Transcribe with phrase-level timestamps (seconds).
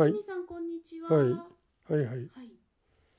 [0.00, 0.16] はい。
[0.24, 1.12] さんこんにちは。
[1.12, 1.28] はい。
[1.28, 2.24] はいはい。
[2.32, 2.56] はい。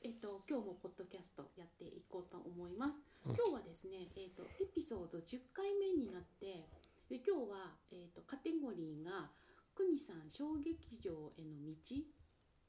[0.02, 2.97] えっと今日もポッドキャストやっていこうと思います。
[3.21, 3.38] うん。
[3.38, 6.65] 今日はですね、えっとエピソード10回目になって、
[7.05, 9.29] で今日はえっとカテゴリーが
[9.78, 11.78] くにさん小劇場への道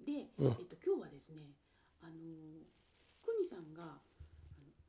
[0.05, 0.61] で、うん。
[0.61, 1.57] えっと今日はですね、
[2.05, 2.21] あの
[3.25, 3.97] くにさんが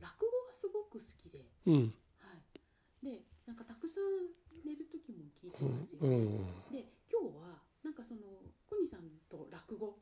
[0.04, 1.96] 落語がすごく好きで、うん。
[2.20, 2.60] はい。
[3.00, 4.36] でなんかたくさん
[4.68, 6.12] 寝る時も聞いてうますよね。
[6.12, 6.12] ん。
[6.12, 6.76] うん。
[6.76, 8.21] で今日はなんかその
[8.70, 9.99] コニさんと落語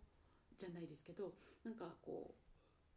[0.57, 1.33] じゃないですけど
[1.63, 2.35] なんかこ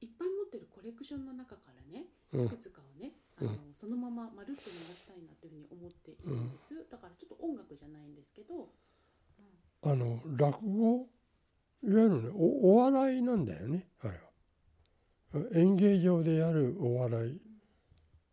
[0.03, 2.47] ういっぱい持ってるコレクションの中からねうん。
[2.47, 8.69] いくつかをね、あのそのまままるっと流したいなというふうに思っているんです、だからちょっと音楽じゃないんですけど、
[9.83, 11.07] あの落語
[11.85, 15.49] いわゆるねおお笑いなんだよねあれは。
[15.55, 17.41] 演芸場でやるお笑い。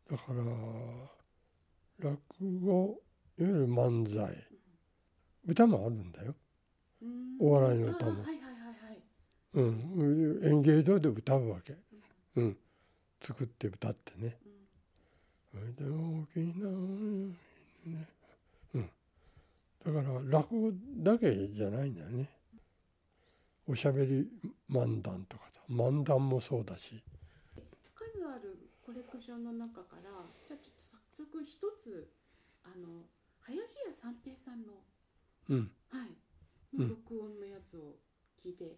[0.10, 2.20] だから落
[2.60, 3.00] 語
[3.38, 4.48] いわゆる漫才。
[5.46, 6.36] 歌もあるんだよ、うん
[7.40, 8.42] お笑いの歌もあはいはいはい
[8.86, 8.98] はい
[9.54, 11.76] うん、演芸場で歌うわけ、
[12.38, 12.58] うん、
[13.22, 14.38] 作って歌ってね
[15.54, 16.70] で大きな
[17.86, 18.08] ね、
[18.74, 18.90] うん、
[19.84, 22.30] だから落語だけじゃないんだよね。
[23.68, 24.28] おしゃべり
[24.70, 25.62] 漫談とかさ。
[25.70, 27.04] 漫談もそうだし。
[27.94, 30.10] 数あるコレクションの中から
[30.48, 32.10] じゃあちょっと早速一つ
[32.64, 33.04] あの
[33.42, 34.74] 林家三平さんの
[35.50, 35.72] うん。
[35.90, 36.10] はい、
[36.78, 38.00] 録音のやつを
[38.44, 38.78] 聞いて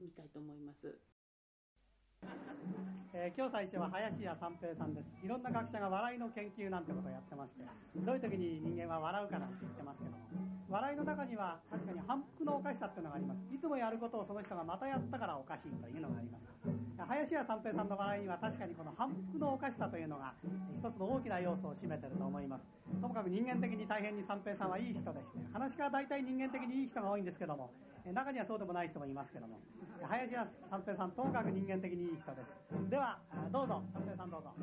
[0.00, 0.98] みたいと思います。
[3.20, 5.10] えー今日最初は林家三平さんです。
[5.24, 7.66] いろんな学者が笑いの研究なんてことをやってまして
[8.06, 10.48] どういう時に人間は笑うかなんて言ってますけども。
[10.68, 13.40] 笑いの中には確かに反復のおかしさっていうのがあります。
[13.50, 16.46] いつもやることをその人がまたやったからおかしいというのがあります。
[17.08, 20.34] 林家三平さんの笑いには確かにこの反復のおかしさというのが
[20.78, 22.64] 一つの大きな要素を占めてると思います。
[23.00, 27.70] ともかく人間的に大変に三平さんはいい人でして話し家は大体人間的にいい人が多いんですけども
[28.06, 29.60] 中にはそうでもない人もいますけども
[30.02, 32.90] 林家三平さんともかく人間的にい人です。
[32.90, 33.18] では
[33.52, 33.82] どうぞ。
[33.92, 34.54] 三平さんどうぞ。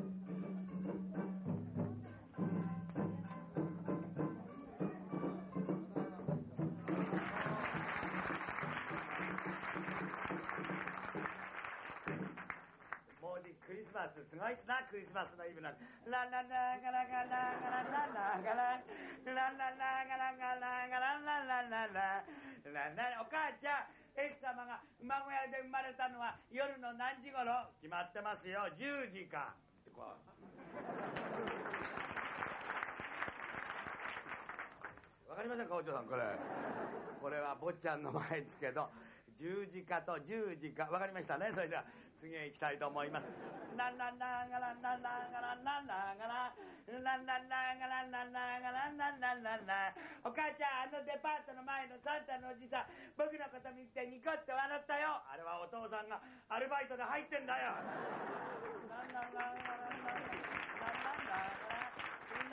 [13.66, 14.22] クリスマス。
[14.30, 18.78] すごいっすなクリスマスのイブなんてラララガラガラガラララガラ
[19.26, 27.68] ラララガラガラガラララララララお母ちゃん S 様が馬小屋で生まれたのは夜の何時頃？
[27.84, 28.64] 決まってますよ。
[28.72, 30.16] 10時かってこう。
[35.28, 36.22] わかりませんかお嬢さんこれ。
[37.20, 38.88] これは坊ちゃんの前ですけど。
[39.38, 41.50] 十字架と十字架わかりましたね。
[41.52, 41.84] それでは
[42.20, 43.28] 次へ行きたいと思います。
[43.76, 46.56] ランランランガランランランガランランランガラン
[46.86, 52.88] ランランランガランランランガランランランランランお母ちゃんあのデパートの前のサンタのおじさん。
[53.16, 55.20] 僕のこと見てニコって笑ったよ。
[55.28, 57.76] あれはお父さんがアルバイトで入ってんだよ。
[58.88, 59.92] ランランランガラ
[61.72, 61.75] ン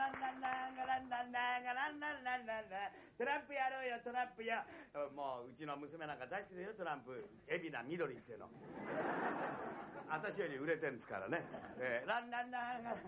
[0.03, 4.67] ランランランランガランランランランガランランランガランランランランラントランプやろうよトランプや
[5.15, 8.51] もううちの娘なんか大好きだよトランプ海老名緑っていうの
[10.11, 11.41] 私より売れてんですからね、
[11.79, 12.99] えーランランランラン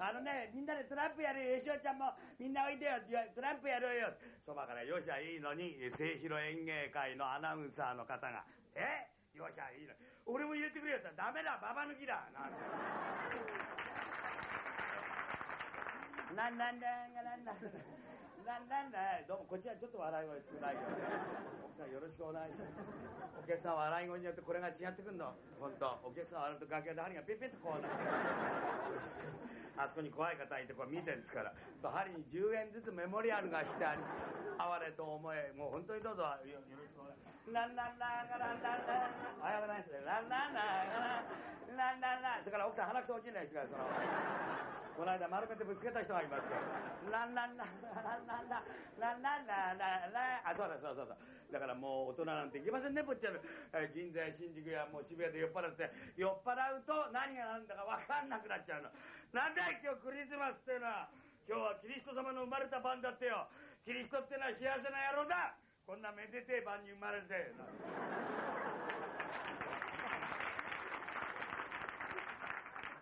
[0.00, 4.08] あのねみんなでトランプやるよよしおちゃんもみんなおいでよいやトランプやろうよ
[4.46, 8.42] そばからよしゃいいのに末広演芸会のアナウンサーの方が
[8.74, 9.92] 「えよしゃいいの
[10.24, 12.56] 俺も入れてくれよ」って言ったら「ダメだババ抜きだ」なんて
[16.38, 17.58] ランランランガランラン
[18.46, 20.94] ランランランどうもこっちはちょっと笑い声少ないけど
[21.66, 22.78] 奥さんよろしくお願いします
[23.34, 25.34] お客さん笑い声によってこれが違ってくんの？
[25.58, 27.98] 本当お客さん笑うと楽屋で針がピッピッとこうなって
[29.82, 31.50] あそこに怖い方いてこう見てるんですから
[31.90, 34.02] 針に10円ずつメモリアルがしてあり
[34.62, 44.77] 哀れと思えもう本当にどうぞよよろしくお願いしますランランランガランランランおはようございますランランランガランランランランそれから奥さん鼻くそ落ちないですからその？
[44.98, 48.66] この間丸めてぶつけた人がいますからランランランランランラン
[48.98, 49.78] ランランラン。
[49.78, 51.62] ランランあそうだそうそうそうだ。
[51.62, 53.38] からもう大人なんていけませんねぽっちゃん
[53.78, 55.86] えー銀座や新宿やもう渋谷で酔っ払って。
[56.18, 58.90] 酔っ払うと何が何だか分かんなくなっちゃうの。
[59.30, 61.06] なんだよ今日クリスマスっていうのは。
[61.46, 63.46] 今日はキリスト様の生まれた晩だってよ。
[63.86, 65.54] キリストってのは幸せな野郎だ。
[65.86, 67.54] こんなめでてえ晩に生まれて。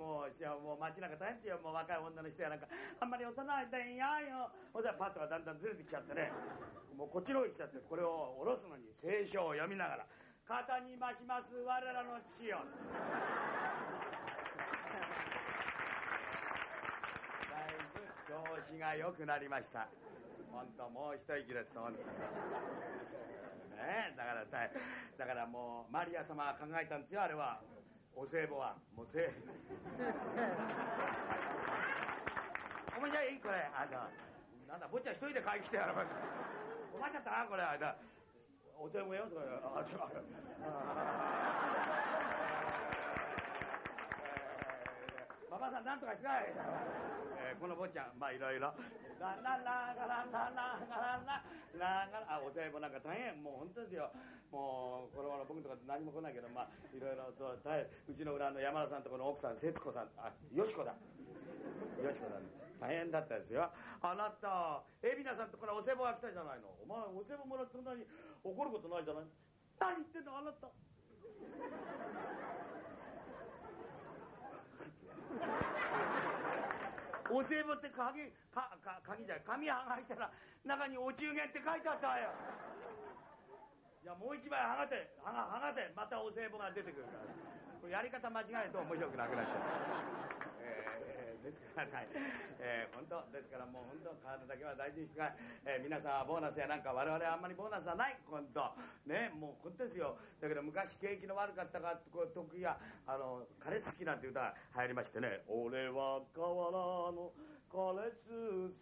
[0.00, 1.60] もうしやもう街なんか大変ですよ。
[1.60, 2.64] もう若い女の人やなんか
[2.98, 4.48] あんまり押さないでいやよ。
[4.72, 6.32] ほんでパッとがだんだんずれてきちゃってね。
[6.96, 10.06] もうこっちの方行っちゃってこれを下ろすのに聖書を読みながら
[10.48, 12.64] 「肩に増します我らの父よ」
[17.52, 18.40] だいぶ調
[18.72, 19.86] 子が良くなりました。
[20.50, 22.00] 本当もう一息です本当
[23.76, 24.72] ねだからだい
[25.16, 27.60] だからもうマリア様が考えたんですよあれは。
[28.16, 29.30] お歳暮はもうせ
[32.96, 33.54] お前じゃいいこれ。
[33.74, 34.10] あの
[34.68, 36.06] なんだ坊ちゃん一人で買い来てやろこれ
[36.92, 37.62] 困っちゃったなこれ。
[37.62, 37.96] あだ
[38.78, 39.46] お歳暮よそれ。
[39.46, 40.06] あちょ馬
[45.60, 48.72] 場さんなんとかしない、えーこの坊ちゃんまあいろいろ。
[49.20, 51.44] ラララガラララガララ
[51.76, 54.08] ラガラあお歳暮なんか大変もう本当ですよ。
[54.48, 60.96] もうこの頃僕のとこ何も来ないけどまあいろいろそう大変うちの裏の山田さんとこの奥さん節子さんあよしこだ。
[60.96, 60.96] よ
[62.14, 62.48] しこさん
[62.80, 63.68] 大変だったですよ。
[64.00, 66.72] あなた海老名さんところお歳暮が来たじゃないの。
[66.80, 68.06] お前お歳暮もらってそんなに
[68.40, 69.28] 怒ることないじゃない。
[69.76, 70.72] 何言ってんのあなた。
[77.30, 80.30] お歳暮って鍵かか鍵じゃない紙剥がしたら
[80.64, 82.30] 中にお中元って書いてあったわよ。
[84.02, 87.30] じゃあもう一枚剥がせ剥が剥がせまたお歳暮が出てくるから。
[87.80, 89.56] これやり方間違えると面白くなくなっちゃう、
[90.60, 92.08] えーですからはい、
[92.60, 98.18] えー本当ですからもう本当体だけは大事にしてください、えー皆さんはボーナスやなんか我々はあんまりボーナスはない。
[98.28, 98.74] 本当
[99.06, 100.16] ねもう本当ですよ。
[100.40, 107.32] だけど昔景気の悪かったかこう得意やあのカレス好きなんて歌が流行りましてね俺は河原の
[107.70, 108.28] カレス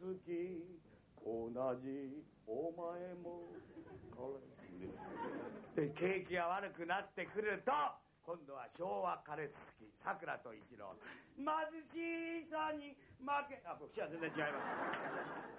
[0.01, 0.65] 好き
[1.25, 1.51] 同
[1.83, 3.53] じお前も
[4.15, 7.73] カレスで景気が悪くなってくると
[8.29, 10.93] 今度は昭和カレス好きさくらと一郎。
[11.33, 11.49] 貧
[11.89, 12.93] しさに
[13.25, 14.61] 負けあこれ節は全然違いま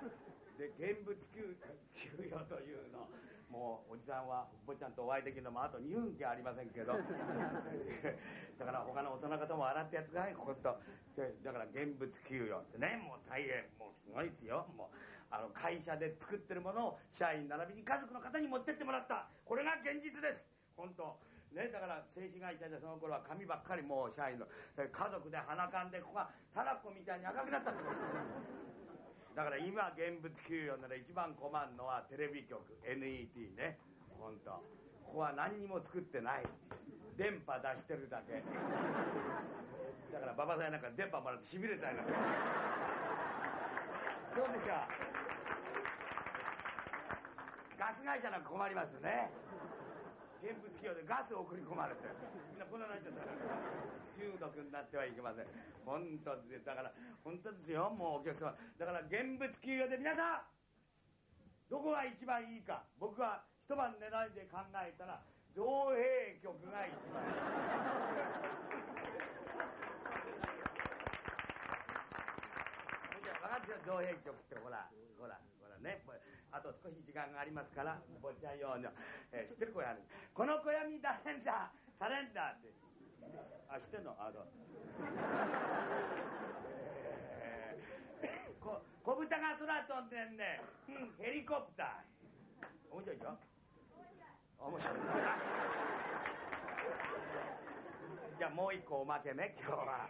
[0.05, 0.13] す。
[0.53, 1.57] で現物給
[1.97, 3.09] 給与というの。
[3.49, 6.93] もうおじさんは坊ちゃんとお会いできるのもあと2分きゃありませんけど。
[6.93, 10.77] だから他の大人方も洗ってやってくださいここと。
[11.17, 14.69] だから現物給与ってねもう大変もうすごいですよ。
[14.77, 14.97] もう
[15.33, 19.25] あの会社で作ってるものを社員並びに家族の方に持ってってもらった。
[19.43, 20.45] これが現実です。
[20.77, 21.17] 本当
[21.53, 24.45] ね、だから製紙会社でその頃は紙ばっかりもう社員の
[24.77, 27.97] 家族で鼻かんでここがタラコみたいに赤くなったってこと。
[29.35, 33.79] だから今現物給与なら一番困るのはテレビ局 NET ね。
[34.19, 34.51] 本当。
[35.05, 36.43] ここは何にも作ってない。
[37.17, 38.43] 電波出してるだけ。
[40.13, 42.03] だから馬場さんなんか電波もらってしびれたいな。
[44.35, 44.77] どうでしょう。
[47.79, 49.31] ガス会社なんか困りますね。
[50.39, 52.07] 現物給与でガスを送り込まれて。
[52.51, 53.37] みんなこんなになっちゃったから
[54.15, 55.47] 中毒になってはいけません。
[55.85, 56.59] 本当ですよ。
[56.63, 56.91] だから
[57.23, 57.89] 本当ですよ。
[57.91, 58.55] もうお客様。
[58.77, 60.47] だから現物給与で皆さん。
[61.69, 62.83] どこが一番いいか。
[62.97, 65.21] 僕は一晩寝ないで考えたら
[65.53, 67.39] 造幣局が一番いい。
[73.85, 74.85] 造幣局ってほら
[75.17, 76.01] ほらほらね。
[76.51, 78.89] あと少し時間がありますから坊ちゃん用の、
[79.31, 80.01] えー知ってる子やる。
[80.39, 80.71] この暦
[81.03, 82.71] タレンダータレンダーって。
[82.71, 84.15] 知ってあ知ってんの？
[84.15, 84.47] あどう
[88.23, 92.95] えーこ小豚が空飛んでんね、うん、ヘリコプター。
[92.95, 93.35] 面白いでしょ？
[94.63, 94.95] 面白い。
[98.39, 100.07] じゃあもう一個おまけね今日は、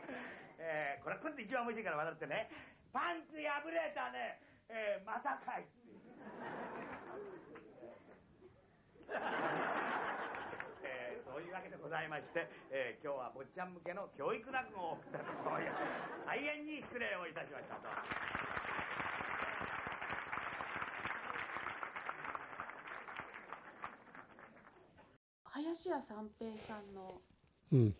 [0.59, 2.51] えーこれ今度一番面白いから笑ってね。
[2.93, 4.37] パンツ破れたね、
[4.69, 5.89] えーまたかいって。
[11.39, 15.57] いうえーそういうわけでございまして、えー今日は坊ちゃん向けの教育落語を送ったところ
[16.25, 17.87] 大変に失礼をいたしましたと。
[25.43, 27.21] 林家三平さんの
[27.71, 27.95] うん。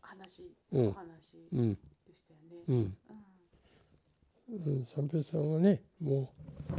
[0.00, 1.74] 話、うんお話うん。
[1.74, 2.56] でしたよね。
[2.68, 2.76] うん。
[2.76, 4.76] うん。
[4.76, 6.32] うん三平さんはねも
[6.70, 6.74] う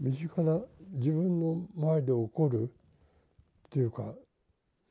[0.00, 0.60] 身近な
[0.94, 2.68] 自分の周りで起こるっ
[3.70, 4.14] ていうかあ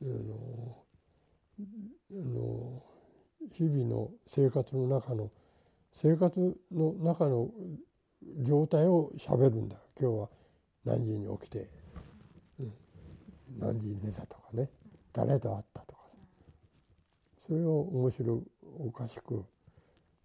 [0.05, 0.86] の
[2.12, 2.84] あの
[3.53, 5.31] 日々の生活の中の
[5.93, 7.50] 生活の中の
[8.43, 9.77] 状態をしゃべるんだ。
[10.00, 10.29] 今日は
[10.86, 11.70] 何時に起きて、
[12.60, 12.74] うん、
[13.60, 14.70] 何時に寝たとかね。
[15.13, 16.17] 誰と会ったとかさ。
[17.48, 18.41] それを面白
[18.79, 19.43] おかしく、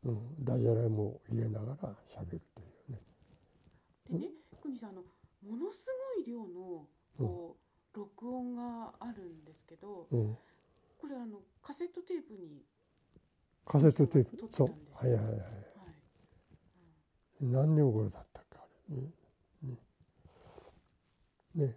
[0.04, 3.00] うん、ダジャレも入れながらしゃべるというね。
[4.10, 4.28] でね、
[4.62, 5.02] 国さんあの
[5.42, 5.78] ものす
[6.16, 6.86] ごい量の
[7.18, 7.65] こう、
[7.96, 10.36] 録音があるんですけど、うん。
[11.00, 12.62] これあのカセットテープに
[13.64, 14.36] カセットテープ。
[14.50, 14.68] そう。
[14.94, 15.40] はいはいはいはい。
[17.40, 18.96] 何年頃だったっけあれ。
[18.96, 19.10] ね。
[21.54, 21.66] ね。
[21.66, 21.76] ね。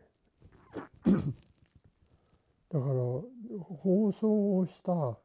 [2.70, 5.18] だから放送をした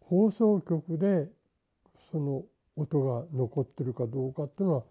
[0.00, 1.28] 放送局で
[2.10, 2.44] その
[2.76, 4.84] 音が残ってるかどうかっていうのは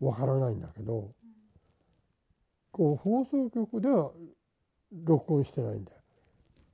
[0.00, 1.12] わからないんだけど
[2.72, 4.10] こう放送局では
[5.04, 5.98] 録音してないんだよ。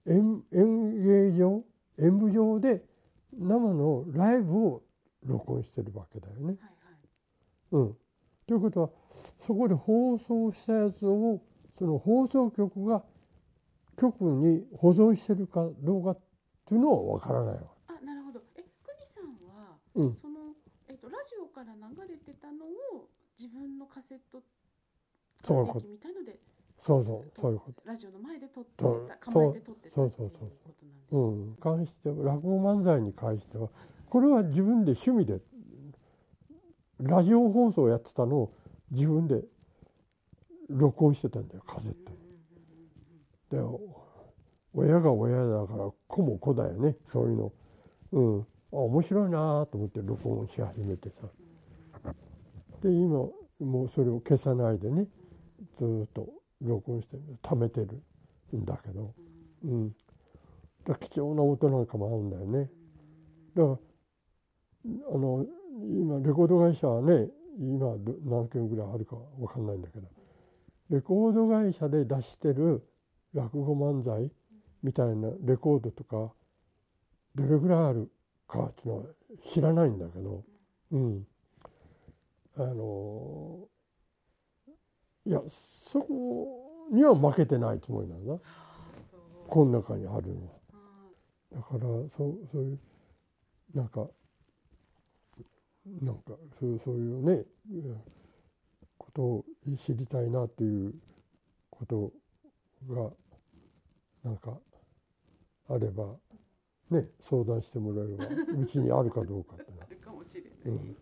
[0.07, 1.63] 演演芸場
[1.99, 2.83] 演舞場で
[3.33, 4.83] 生のライブを
[5.25, 6.47] 録音してるわけだよね。
[6.47, 6.69] はいはい
[7.73, 7.97] うん、
[8.47, 8.91] ということは
[9.39, 11.43] そこで放送したやつを
[11.77, 13.05] その放送局が
[13.97, 16.19] 局に保存してるかどうかっ
[16.65, 17.61] ていうのはわからないわ。
[17.89, 20.55] あなるほどえくにさんはうん、その、
[20.89, 22.65] えっと、ラジオから流れてたの
[22.97, 24.43] を自分のカセット
[25.45, 25.99] そういうこと
[26.81, 28.85] そうそうそういうこラジオの前で撮った
[29.31, 30.51] 構えて撮ってたそうっていうそう
[31.11, 31.19] そう。
[31.21, 33.69] うん、関しては落語漫才に関しては
[34.09, 35.41] これは自分で趣味で
[37.01, 38.55] ラジオ放送をやってたのを
[38.91, 39.43] 自分で
[40.69, 42.19] 録音してたんだよカセットに。
[43.51, 43.79] で
[44.75, 47.53] 親が親だから子も子だよねそういうの。
[48.13, 51.27] うん、あ面白いなと思って録音し始めてさ。
[52.83, 53.29] で今
[53.61, 55.07] もうそれを消さないでね
[55.79, 56.29] ずっと
[56.61, 58.03] 録音して貯めてる
[58.57, 59.15] んだけど、
[59.65, 59.95] うん、
[60.85, 62.71] だ貴重な音なんかもあるんだよね。
[63.55, 63.79] だから
[65.15, 65.47] あの
[65.83, 70.09] 今レコード会社はね今何件ぐらいあるかわかんないんだけど
[70.91, 72.83] レコード会社で出してる
[73.35, 74.31] 落語漫才
[74.83, 76.33] みたいなレコードとか
[77.35, 78.11] どれぐらいある
[78.47, 79.05] かっていうのは
[79.53, 80.45] 知らないんだけど、
[80.93, 81.27] うん、
[82.57, 83.69] あの
[85.29, 85.43] いや
[85.93, 88.39] そこには負けてないつもりなんだ
[89.47, 90.53] この中にあるのは。
[91.53, 92.79] あだからそうそういう
[93.75, 94.09] なんか
[96.01, 98.01] なんかそうそういうねうん
[98.97, 99.45] ことを
[99.77, 100.95] 知りたいなという
[101.69, 102.11] こと
[102.89, 103.11] が
[104.25, 104.59] なんか
[105.69, 106.17] あれば
[106.91, 108.25] ね相談してもらえれば
[108.59, 110.53] うちにあるかどうかって るかもしれない。
[110.65, 110.97] うんうん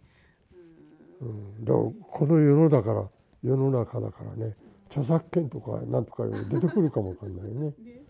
[1.19, 1.25] う
[1.61, 3.09] ん、だからこの世のだから
[3.43, 4.57] 世の中だからね。
[4.89, 7.75] 著作権とかなんとか出てくるかもわかんないね。
[7.79, 8.03] ね、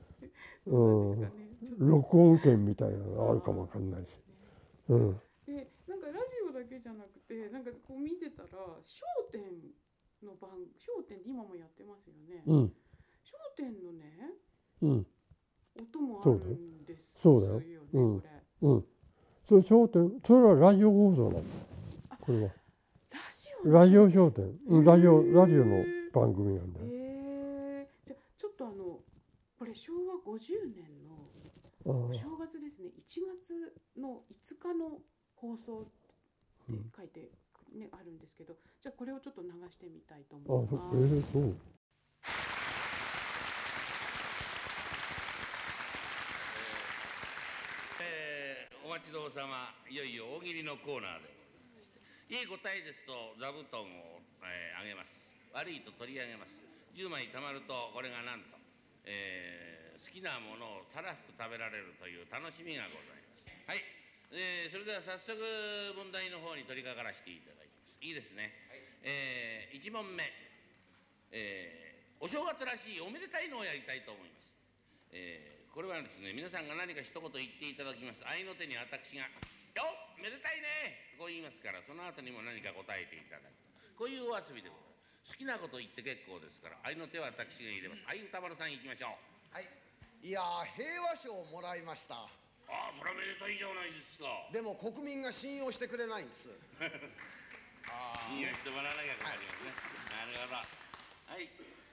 [0.67, 1.33] うそうん。
[1.79, 4.09] 録音権みたいなのがあるかもわかんないし、
[4.89, 6.19] うん、で、なんかラジ
[6.49, 8.81] オだけじゃなくて、なんかこう見てたら、笑
[9.33, 9.43] 点
[10.23, 12.43] の番、笑点で今もやってますよね。
[12.47, 12.73] うん、笑
[13.57, 14.33] 点のね、
[14.83, 15.07] うん、
[15.81, 17.61] 音もあるそうだよんですそうだよ。
[17.61, 18.21] ねうん。
[18.21, 18.27] こ
[18.63, 18.85] れうん。
[19.45, 21.45] それ焦点、それはラジオ放送なんだよ。
[22.21, 22.51] これは
[23.67, 26.87] ラジオラジオ焦点、うんラジオラジオの番組なんだよ。
[26.87, 29.01] えー、じゃちょっとあの
[29.59, 31.27] これ昭和50年の
[31.87, 34.99] あお正月ですね1月の5日の
[35.35, 35.91] 放送って
[36.97, 37.33] 書いて、
[37.75, 40.97] ねあるんですけどじゃあこれをちょっと流してみたいとあ、思いそます。
[40.97, 41.57] えー、そう。
[48.01, 51.46] えーお待ちどうさまいよいよ大喜利のコーナーで
[52.27, 55.31] いい答えですと座布団を、えーあげます。
[55.55, 56.59] 悪いと取り上げます。
[56.99, 58.59] 10枚貯まるとこれがなんと、
[59.07, 63.47] えー好きなものをたらふく食べられるという楽しみがございます。
[63.65, 63.81] はい、
[64.35, 65.39] えーそれでは早速
[65.95, 67.95] 問題の方に取り掛からせていただきます。
[68.03, 68.51] いいですね、
[69.07, 70.27] え1問目、
[71.31, 74.59] えーお正月らしいおめでたいのをやりたいと思います。
[75.15, 78.27] えーこれはですね皆さんが何か一言言っていただきます。
[78.27, 79.31] 合いの手に私が
[79.79, 83.55] 「よっめでたいね!」こう言いますからその後にも何か答えていただく。
[83.97, 84.93] こういうお遊びでございま
[85.25, 88.05] す好きなこと言って結構ですから合いの手は私が入れます。
[88.05, 89.19] はい歌丸さん行きましょ
[89.53, 89.55] う。
[89.55, 89.69] はい。
[90.23, 92.15] いやー平和賞をもらいました。
[92.15, 92.29] あ
[92.69, 94.27] あそれはめでたいじゃないですか。
[94.53, 96.49] でも国民が信用してくれないんです。
[98.29, 99.73] 信用してもらわなきゃ困りますね。
[100.11, 100.55] なるほど。
[100.55, 101.49] はい。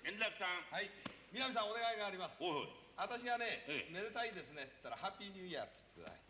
[0.06, 0.64] 円楽さん。
[0.72, 0.90] はい、
[1.32, 2.44] 南さんお願いがあります。
[2.44, 2.70] おいおい。
[2.98, 3.92] 私がね、ええ。
[3.92, 6.23] めでたいですねって言ったらハッピーニューイヤーって言ってください。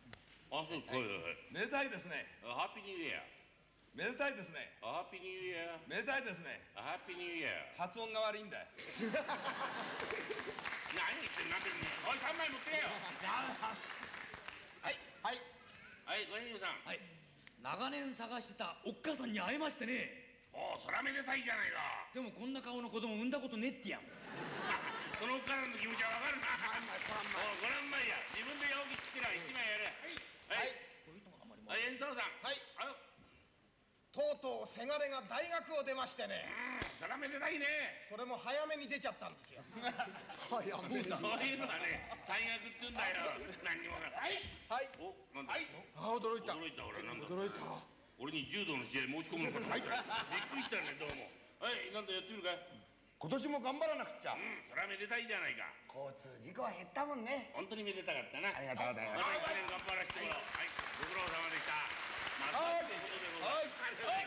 [0.54, 1.42] あそうですはいはいはい。
[1.50, 2.30] めでたいですね。
[2.46, 3.34] あハッピーニューイヤー
[3.98, 4.70] めでたいですね。
[4.86, 6.62] あハッピーニューイヤーめでたいですね。
[6.78, 8.62] あハッピーニューイヤー発音が悪いんだ。
[8.62, 8.70] よ。
[10.94, 11.74] 何言ってんのなんで
[12.06, 12.86] おい3枚持ってけよ。
[12.86, 12.94] は
[14.94, 15.02] い。
[15.26, 15.42] はい。
[16.06, 16.78] はいご遠慮さん。
[16.86, 17.02] はい。
[17.58, 20.06] 長年探してたおっかさんに会えましてね。
[20.54, 21.82] おおそらめでたいじゃないか。
[22.14, 24.02] でもこんな顔の子供産んだことねってやん。
[25.18, 26.46] そのおっかさんの気持ちはわかるな。
[26.46, 26.54] こ
[27.66, 28.18] れはうまいや。
[28.38, 29.86] 自分で容疑知ってりゃ一枚やれ。
[29.86, 30.33] はい
[31.94, 32.42] はい演奏さん。
[32.42, 32.58] はい。
[32.82, 32.98] あの。
[34.14, 36.46] とうとうせがれが大学を出ましてね。
[37.02, 37.66] そらめでたいね。
[38.10, 39.62] それも早めに出ちゃったんですよ。
[40.50, 41.10] 早めに。
[41.10, 43.26] そういうのがね大学って言うんだよ。
[43.66, 44.38] 何にもわかんない。
[44.70, 44.90] はい。
[45.02, 45.54] おなんだ、
[45.98, 46.54] あ驚いた。
[46.54, 47.26] 驚いた俺なんだ？
[47.26, 47.62] 驚いた。
[48.22, 50.26] 俺に柔道の試合申し込むのかと思った。
[50.30, 51.30] びっくりしたねどうも。
[51.62, 52.54] はいなんだやってみるか？
[53.24, 54.36] 今年も頑張らなくっちゃ。
[54.36, 55.64] うんそれはめでたいじゃないか。
[55.88, 57.56] 交通事故は減ったもんね。
[57.56, 58.52] 本当にめでたかったな。
[58.52, 59.24] ありがとうございます。
[59.24, 60.68] また一年頑張らせてもうはい。
[61.00, 61.72] ご苦労様でした。
[62.44, 63.64] またってことでござい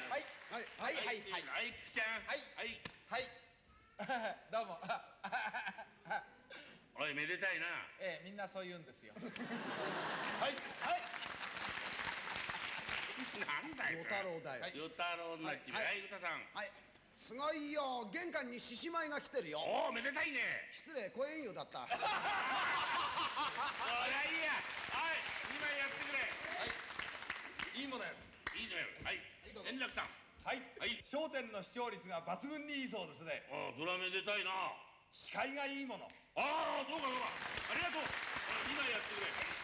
[0.08, 0.16] はい。
[0.16, 0.24] はい。
[0.80, 0.96] はい。
[0.96, 1.20] はい。
[1.28, 1.44] はい。
[1.44, 1.76] はい。
[1.76, 2.40] 菊ちゃんはい。
[2.56, 2.72] はい。
[3.12, 3.28] はい。
[4.48, 4.80] どうも。
[6.96, 7.68] おいめでたいな。
[8.00, 9.12] ええみんなそう言うんですよ。
[9.12, 9.20] は
[10.48, 10.56] い。
[10.56, 11.04] はい。
[13.44, 14.00] なんだよ。
[14.00, 14.64] 与太郎だよ。
[14.72, 15.84] 与太郎になっちまう。
[15.84, 15.98] ははい。
[16.00, 16.40] い歌さん。
[16.56, 16.72] はい
[17.16, 18.06] すごいよ。
[18.12, 19.58] 玄関に獅子舞が来てるよ。
[19.58, 20.38] おおめでたいね。
[20.70, 21.88] 失礼公園湯だった。
[21.88, 21.96] おいい
[24.36, 24.52] いや。
[24.92, 25.18] はい
[25.50, 27.80] 2枚やってくれ。
[27.80, 27.84] い。
[27.84, 28.12] いものや。
[28.54, 28.86] いいのよ。
[29.02, 29.20] はい。
[29.64, 30.08] 円楽さん。
[30.44, 30.62] はい。
[30.78, 31.02] はい。
[31.10, 33.48] 笑点の視聴率が抜群にいいそうですね。
[33.50, 34.52] ああそれはめでたいな。
[35.10, 36.04] 司会がいいもの。
[36.36, 37.30] ああそうかそうか。
[37.72, 38.02] ありがとう。
[38.02, 39.56] 2枚やってくれ。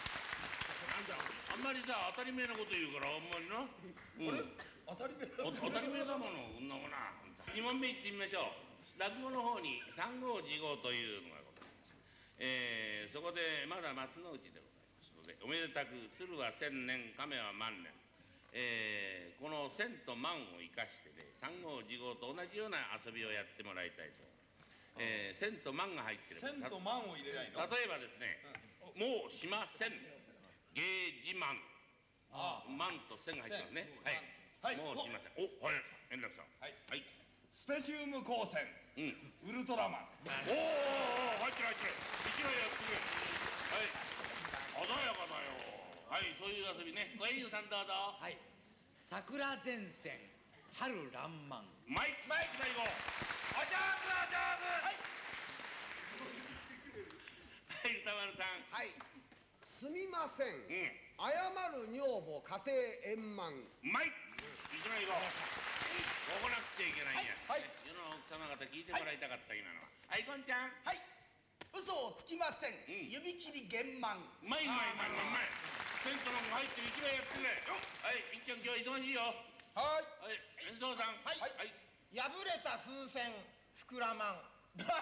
[0.92, 1.16] なんだ
[1.52, 4.56] あんまりさ当たり前のこと言うからあんまりな、うん、
[4.92, 6.76] 当たり前お当たり前だものこんな。
[6.76, 7.16] もんな
[7.56, 9.00] 2問目いってみましょう。
[9.00, 11.94] 落語の方に三号次号というのがございます、
[12.38, 17.92] えーそこでまだ松の内でございますのでおめでたく鶴は千年亀は万年。
[18.52, 24.22] えーこの千と万を生かしてね三号次号と同じような遊びをやってもらいたいと、
[24.99, 27.64] えー千と万が入ってる千と万を入れないの？
[27.66, 28.38] 例えばですね、
[28.94, 29.94] もうしません。
[30.75, 30.82] 芸
[31.25, 31.58] 自慢。
[32.78, 33.92] 万と千が入ってますね。
[34.04, 34.22] はい、
[34.62, 34.78] はい。
[34.78, 35.35] もうしません。
[35.42, 35.50] お。
[35.59, 35.83] はい。
[36.14, 36.47] 円楽さん。
[36.62, 36.75] はい。
[36.87, 37.02] はい。
[37.50, 38.62] スペシウム光線
[38.95, 39.11] うん。
[39.42, 40.07] ウルトラマン。
[40.23, 40.62] おお
[41.42, 41.99] 入ってる入ってる。
[42.31, 43.02] 一枚やってくれ。
[43.75, 43.90] はい。
[44.87, 45.50] 鮮やかだよ。
[46.07, 47.11] はいそういう遊びね。
[47.19, 48.14] ご縁さんどうぞ。
[48.23, 48.38] はい。
[49.02, 50.14] 桜前線。
[50.78, 52.87] 春爛漫マイクマイク最後。
[52.87, 54.95] お上手お上手はい。
[57.83, 58.62] はい歌丸さん。
[58.71, 58.95] はい。
[59.66, 60.54] すみません。
[60.54, 60.87] うん。
[61.18, 62.79] 謝る女房家庭
[63.11, 63.51] 円満。
[63.83, 64.21] マイク
[64.83, 65.31] 一枚行こう
[66.42, 67.38] ここなくちゃいけないんや。
[67.47, 67.62] はい。
[67.62, 70.75] はい世の奥様方聞いてもらいたかった今のははいこんちゃん。
[70.83, 70.99] はい。
[71.71, 73.07] 嘘をつきません、ん。
[73.07, 75.47] 指切り玄満うまいうまいうまいうまい
[76.03, 78.27] セントのも入ってる一枚やってくれはい。
[78.35, 79.23] いっちゃん今日忙しいよ。
[79.79, 80.03] はい。
[80.18, 80.42] はい。
[80.66, 81.14] 演奏さん。
[81.23, 81.38] はい。
[81.38, 81.71] はい。
[82.18, 83.31] 破れた風船。
[83.87, 84.42] 膨らまん。
[84.83, 84.99] 面白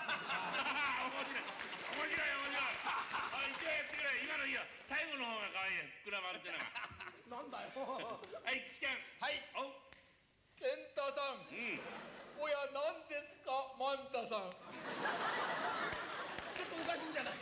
[1.33, 1.41] い。
[1.41, 2.69] 面白い面白い。
[2.85, 6.69] はい一枚やってくれ今のいいよ最後の方が可愛いや膨らまんってのが
[7.31, 7.71] なんだよ。
[8.43, 8.99] はいキキちゃん。
[9.23, 9.39] はい。
[9.55, 9.71] お。
[10.51, 11.47] センタさん。
[11.47, 11.79] うん。
[12.43, 13.53] おや何ですか？
[13.79, 14.51] マンタさん。
[16.59, 17.35] ちょっとうざきんじゃない。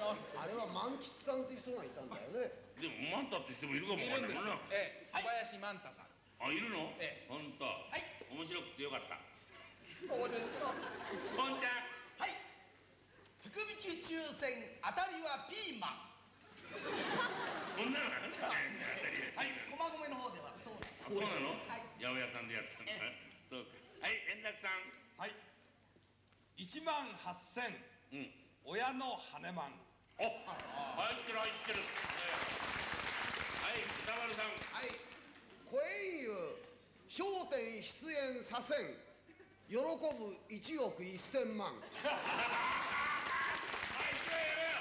[0.00, 2.48] あれは万吉さんっていう人がいたんだよね。
[2.80, 4.54] でもマンタって人もいるかもいるんですわかんな。
[4.54, 5.10] いもんなええ。
[5.12, 6.06] 小林マンタさん。
[6.40, 6.94] あいるの？
[6.98, 7.64] えほんと
[8.30, 9.18] 面白くてよかった。
[10.08, 10.72] そうですか
[11.36, 11.74] こんちゃん
[12.18, 12.30] はい。
[13.42, 16.07] 福引き抽選当たりはピーマン
[17.74, 21.48] そんなのあるんだねはい駒込の方ではそうなんあそうなの？
[21.68, 21.80] はい。
[21.98, 22.92] 八百屋さんでやったんだ。
[23.50, 23.70] そうか。
[24.06, 24.72] はい円楽さん。
[25.16, 25.34] はい。
[26.56, 27.74] 1万8000
[28.12, 28.30] うん。
[28.64, 29.72] 親の羽マン
[30.18, 30.30] お入
[31.14, 31.78] ってる入ってる。
[31.78, 34.46] はい歌丸さん。
[34.46, 34.90] はい。
[35.64, 36.30] 小園湯
[37.08, 39.08] 笑点出演させん。
[39.68, 39.82] 喜ぶ
[40.48, 41.78] 1億1000万 はい
[44.16, 44.80] 一枚やれよ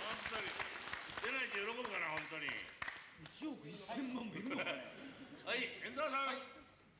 [0.00, 0.48] 本当に
[1.20, 2.52] 出ないと喜ぶかな本当に。
[3.32, 4.68] 1億1000万もいるのは
[5.56, 6.44] い円沢さん、はい。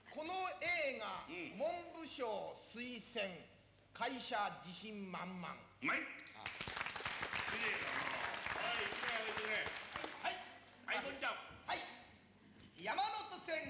[0.08, 0.32] この
[0.64, 1.60] 映画、うん。
[1.60, 2.24] 文部省
[2.56, 3.20] 推薦
[3.92, 4.32] 会社
[4.64, 5.44] 自信満々。
[5.44, 8.00] うまい綺麗だな。
[8.56, 9.60] はい一枚あげてくれ
[10.24, 10.40] はい。
[10.88, 11.36] はいこんちゃん。
[11.36, 11.84] はい。
[12.80, 13.60] 山手線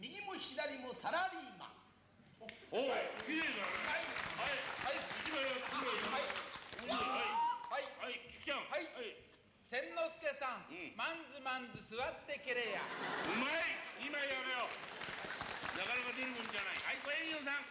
[0.00, 1.76] 右も左もサラリーマン。
[2.72, 2.80] お
[3.28, 3.76] 綺麗だね。
[4.40, 4.56] はい。
[4.88, 5.04] はい。
[5.20, 6.32] 一枚やってくれはい。
[6.96, 7.84] はい。
[8.00, 8.16] はい。
[8.40, 8.64] 菊ちゃん。
[8.72, 9.19] はい
[9.70, 10.98] 千之助さん、うん。
[10.98, 12.82] マンズマンズ座ってけれや。
[12.82, 14.02] うまい。
[14.02, 14.66] 今やれよ
[15.78, 16.90] なかなか出るもんじゃない。
[16.90, 17.62] はい小円さん。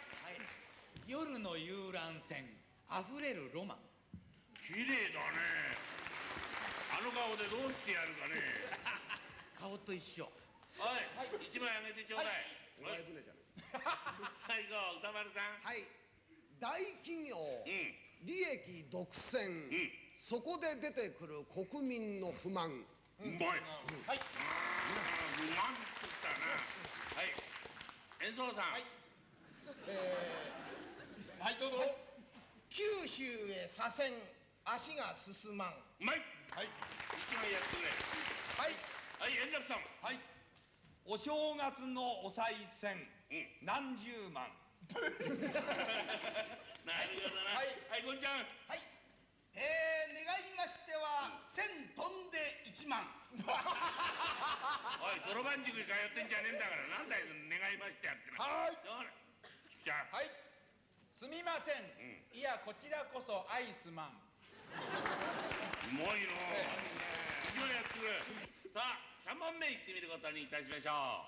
[1.03, 2.47] 夜の遊覧船
[2.87, 3.83] 溢れるロマン。
[4.63, 5.75] 綺麗だね。
[6.87, 8.39] あの顔でどうしてやるかね。
[9.59, 10.23] 顔と一緒。
[10.79, 11.43] はい。
[11.51, 12.47] 一枚あげてちょうだい。
[12.79, 13.03] おはい。
[13.03, 13.43] 前船じゃない。
[14.47, 15.59] 最後歌丸さん。
[15.67, 15.83] はい。
[16.63, 17.91] 大企業、うん。
[18.23, 22.69] 利益独占、んそこで出てくる国民の不満。
[23.19, 23.63] うまい
[24.05, 24.19] はい。
[24.19, 24.21] う
[25.55, 26.35] まんときたな。
[27.15, 27.31] はい。
[28.27, 28.71] 演奏さん。
[28.71, 28.83] はい。
[31.39, 31.77] はいどうぞ、
[32.69, 34.13] 九州へ左遷。
[34.65, 35.73] 足が進まん。
[36.01, 36.21] うまい。
[36.53, 36.67] はい。
[36.67, 37.87] 一枚やってくれ。
[38.59, 38.75] はい。
[39.19, 39.81] はい円楽さん。
[40.03, 40.19] はい。
[41.05, 43.07] お正月のお賽銭、
[43.63, 44.45] 何十万。
[44.93, 45.09] なる
[47.17, 47.55] ほどな。
[47.55, 47.63] は
[47.97, 48.03] い。
[48.03, 48.45] こんちゃん。
[48.67, 48.98] はい
[49.59, 53.03] えー、願いましては千飛んで一万。
[53.35, 53.43] お
[55.11, 58.79] いそろばん塾に通ってんじゃねえんだからなんだよ願いましてやってなはい。
[59.67, 60.31] 菊ちゃんはい。
[61.19, 61.83] すみません、
[62.31, 64.15] いやこちらこそアイスマン。
[64.71, 66.31] うまいな。
[67.51, 68.15] 一番やってくれ。
[68.71, 71.25] さあ3番目行ってみることにいたしましょ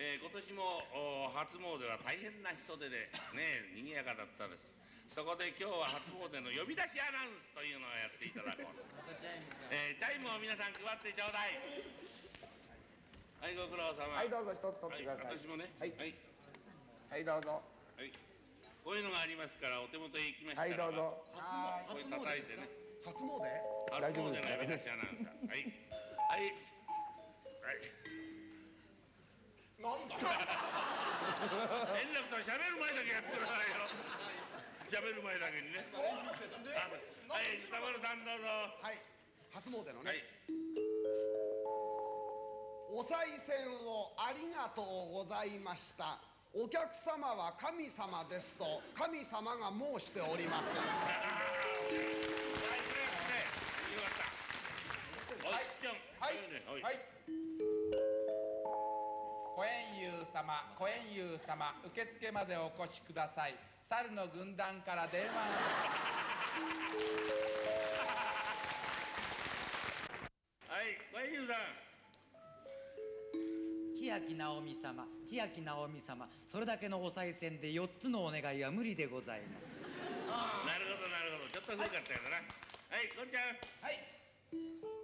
[0.00, 4.72] えー今年もお初詣は大変な人手でね賑やかだったです
[5.08, 8.76] そこで今日は初詣の呼び出しアナウンスというのをやっていただこう。
[8.76, 8.86] と、
[9.74, 11.58] えーチャイムを皆さん配ってちょうだい。
[13.42, 14.14] はいご苦労様。
[14.14, 15.34] はいどうぞ一つ取ってください。
[15.34, 15.72] はい私もね。
[15.80, 15.92] はい。
[15.98, 16.14] はい、
[17.10, 17.62] はいどうぞ。
[17.98, 18.12] はい。
[18.84, 21.18] こういうのがありますからお手元へ行きましたらはいどうぞ。
[21.90, 22.68] これ叩いてね。
[23.02, 23.42] 初詣？
[23.90, 25.66] 初大丈夫詣のですか呼び出しアナウンサーはい。
[26.30, 26.54] はい。
[27.66, 27.90] はい。
[29.82, 30.14] なんだ？
[31.98, 33.82] 円楽さん喋る前だけやってくださいよ
[34.88, 35.84] 喋る前だけにね。
[35.92, 37.60] あはい。
[37.68, 38.48] 歌丸さんどうぞ。
[38.80, 38.96] はい。
[39.52, 40.24] 初詣のね、はい。
[42.88, 46.18] お賽銭をありがとうございました。
[46.56, 48.64] お客様は神様ですと
[48.96, 50.72] 神様が申しております。
[50.72, 50.88] はい
[51.88, 52.48] これです
[53.28, 53.44] ね。
[53.92, 54.08] よか
[55.36, 55.52] った。
[55.52, 55.68] はい。
[55.80, 56.00] ちゃん。
[56.16, 56.40] はい。
[56.48, 56.82] ねはい。
[56.82, 57.18] はい。
[59.58, 63.54] 小円遊様小円遊様受付までお越しください
[63.88, 65.32] 猿の軍団から電話。
[70.68, 71.72] はい小円さん。
[73.96, 75.06] 千秋直美様。
[75.26, 76.28] 千秋直美様。
[76.52, 79.72] それだけのお賽銭で4つのお願いは無理でございます。
[80.66, 81.50] なるほどなるほど。
[81.50, 82.36] ちょっと古かったよな。
[82.94, 84.97] はいこんちゃんはい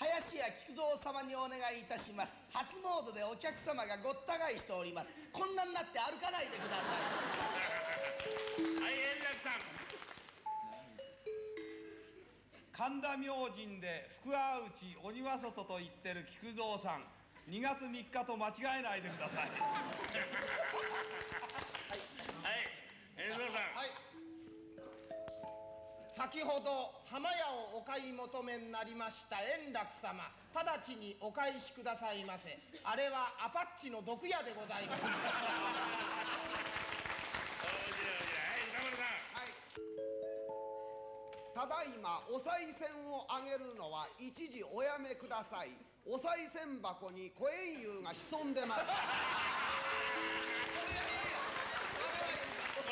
[0.00, 2.40] 林家菊蔵様にお願いいたします。
[2.52, 5.12] 初詣でお客様がごった返しております。
[5.32, 6.98] こんなになって歩かないでください。
[8.82, 9.62] はい円楽さん。
[12.74, 17.06] 神田明神で福川内鬼は外と言ってる菊蔵さん。
[17.48, 19.50] 2月3日と間違えないでください。
[19.50, 19.54] は
[22.50, 22.74] い。
[23.16, 24.03] 円蔵さんはい
[26.14, 30.30] 先ほど浜屋をお買い求めになりました円楽様。
[30.54, 32.56] 直ちにお返しくださいませ。
[32.84, 35.02] あれはアパッチの毒屋でございます。
[41.54, 45.70] ただいまお賽銭をあげるのは一時おやめください。
[46.06, 48.92] お賽銭箱に小円遊が潜んでますこ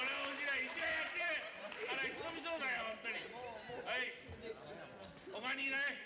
[0.01, 1.21] れ面白い一番やって
[1.93, 3.21] あら潜みそうだよ本当に
[3.85, 4.17] はい
[5.29, 6.01] 他にいない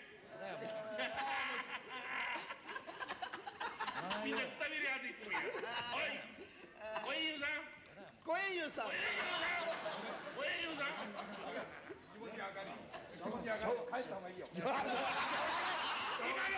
[4.27, 6.27] みんなくたびれ歩いてみるはい
[7.07, 7.63] 小円遊さん
[8.27, 8.91] 小円遊さん。
[8.91, 8.99] 小
[10.43, 10.99] 円遊さん。
[10.99, 12.51] 今の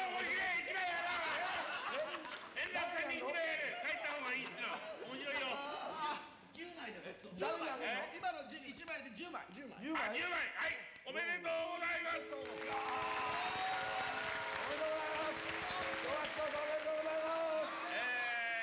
[0.09, 1.13] 面白い一番やろ
[1.93, 2.09] う
[2.57, 3.13] 円楽さん。
[3.13, 4.73] に一番やれ帰った方がいいっての
[5.13, 5.53] 面白いよ
[7.37, 7.69] 10枚
[8.17, 8.57] 今の1
[8.89, 12.33] 枚で10枚10枚あ10枚はいおめでとうございますえ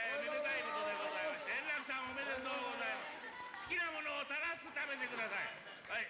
[0.09, 4.25] ーおめでたいことでございまして円楽さんおめでとうございます好きなものを
[4.95, 5.51] たらふく食べてください
[5.91, 6.07] はい。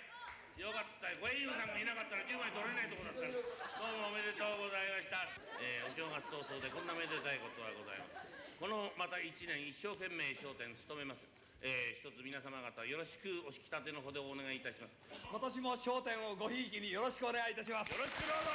[0.62, 1.10] よかった。
[1.19, 3.28] ご縁友さんがいなかったら10枚取れないとこだった。
[3.28, 5.28] どうもおめでとうございました、
[5.60, 8.30] えーお正月早々でこんなめでたいことはございます。
[8.62, 11.26] このまた1年一生懸命商店務めます。
[11.65, 14.95] えー一つ皆様方よろしくお引き立てのほどお願いいたします。
[15.12, 17.91] 今年も『笑点』をごひいきによろしくお願いいたします。
[17.91, 18.45] よろしくどう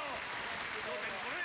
[1.35, 1.40] ぞ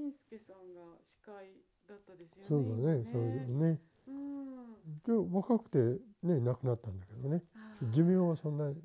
[0.00, 1.52] 信介さんが司会
[1.86, 2.48] だったですよね。
[2.48, 3.80] そうだね今そういうね。
[4.08, 5.02] うん。
[5.04, 5.78] で若くて
[6.24, 7.42] ね亡くなったんだけどね。
[7.92, 8.76] 寿命はそんなうん。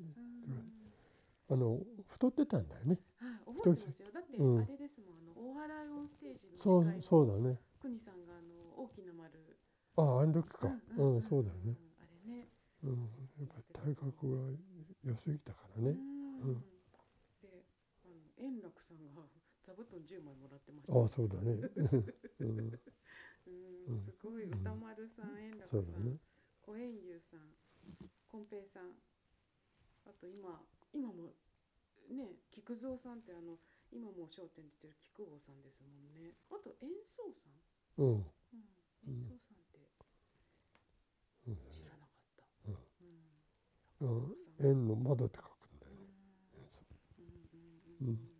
[1.48, 2.98] あの太ってたんだよね。
[3.16, 4.08] はい、覚えてますよ。
[4.12, 4.58] だって、うん。
[4.60, 7.56] あれですもん、あの大払いオンステージのそう司会そうだね。
[7.80, 9.32] 国さんがあの大きな丸。
[9.96, 10.68] あああの時か。
[10.98, 11.72] うん、そうだよね。
[11.72, 11.76] うん。
[11.96, 12.48] あれね。
[12.84, 13.08] うん
[13.40, 14.52] やっぱり体格が
[15.04, 15.96] 良すぎたからね。
[16.42, 16.50] うん。
[16.50, 16.60] うん。
[17.40, 17.64] で、
[18.04, 19.22] あの円楽さんが
[19.66, 21.04] 座布団10枚もらってましあた。
[21.04, 21.58] あそうだね。
[22.40, 22.48] うん。
[23.46, 26.18] うんうんすごい歌丸さん、円楽さん、
[26.62, 27.54] 小円遊さん、
[28.28, 28.90] こんぺいさん、
[30.04, 31.34] あと今今も
[32.08, 33.58] ね菊蔵さんってあの
[33.92, 36.34] 今もう笑点出てる菊坊さんですもんね。
[36.50, 37.52] あと演奏さん、
[37.98, 38.12] うん。
[38.12, 38.26] うん、
[39.06, 39.78] 演奏さんって
[41.46, 41.56] うん。
[41.70, 42.44] 知らなかった。
[42.66, 42.78] うん。
[44.00, 44.24] うん。
[44.24, 44.36] うん。
[44.60, 45.92] 円の窓って書くんだよ。
[45.92, 46.06] ね。
[48.00, 48.35] うん、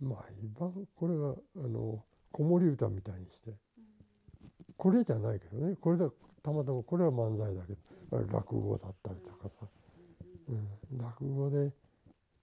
[0.00, 0.16] 毎
[0.58, 1.34] 晩これが
[1.64, 3.52] あの子守歌みたいにして。
[4.76, 5.76] これじゃないけどね。
[5.76, 6.08] これだ
[6.42, 7.78] たまたまこれは漫才だけど。
[8.10, 9.66] 落語だったりとかさ、
[10.48, 11.70] うん、落語でやっ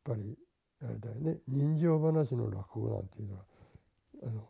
[0.06, 0.38] ぱり
[0.82, 1.38] あれだよね。
[1.48, 3.44] 人情話の落語なんていうのは
[4.24, 4.50] あの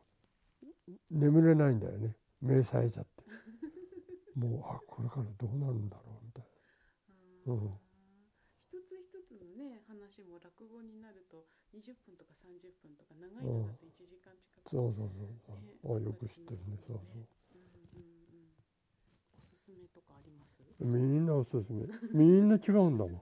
[1.09, 2.15] 眠れないんだよね。
[2.41, 3.23] 目さえちゃって。
[4.37, 6.45] もうあこれからどうなるんだろうみたい
[7.47, 7.53] な。
[7.53, 7.79] うん。
[8.67, 16.81] 一つ一つのね話も落語になると20分とか30分とか長いのだと1時間近く、そうそうそうそう、あよく知ってるね。
[16.81, 17.21] そうそう。
[17.53, 18.49] うんうんうん、
[19.37, 20.57] おすすめとかあります？
[20.81, 21.85] みんなおすすめ。
[22.09, 23.21] みんな違うんだも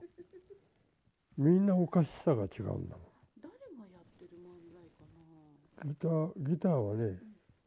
[1.36, 3.12] みんなおかしさが違うんだもん。
[3.44, 5.28] 誰がやってる漫才かな？
[5.84, 7.20] ギターギターはね